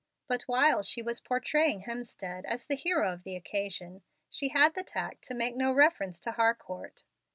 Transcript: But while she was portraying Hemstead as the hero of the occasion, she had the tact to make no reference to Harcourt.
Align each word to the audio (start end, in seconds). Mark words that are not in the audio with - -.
But 0.27 0.41
while 0.47 0.81
she 0.81 1.03
was 1.03 1.19
portraying 1.19 1.83
Hemstead 1.83 2.43
as 2.45 2.65
the 2.65 2.73
hero 2.73 3.13
of 3.13 3.21
the 3.23 3.35
occasion, 3.35 4.01
she 4.31 4.47
had 4.47 4.73
the 4.73 4.81
tact 4.83 5.21
to 5.25 5.35
make 5.35 5.55
no 5.55 5.71
reference 5.71 6.19
to 6.21 6.31
Harcourt. 6.31 7.03